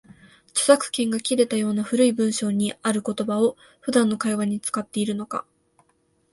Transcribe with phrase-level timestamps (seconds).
[0.53, 5.45] 著作権が切れたような古い文章にある言葉を、普段の会話に使っているのか